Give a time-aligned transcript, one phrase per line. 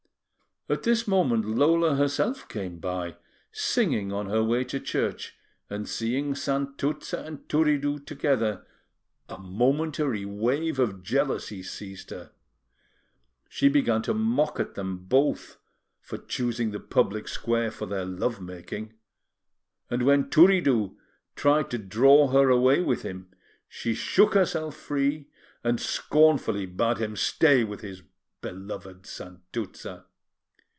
[0.69, 3.17] At this moment Lola herself came by,
[3.51, 5.35] singing on her way to church,
[5.69, 8.65] and seeing Santuzza and Turiddu together,
[9.27, 12.31] a momentary wave of jealousy seized her.
[13.49, 15.57] She began to mock at them both
[15.99, 18.93] for choosing the public square for their love making;
[19.89, 20.95] and when Turiddu
[21.35, 23.29] tried to draw her away with him,
[23.67, 25.27] she shook herself free,
[25.65, 28.03] and scornfully bade him stay with his
[28.39, 30.05] beloved Santuzza.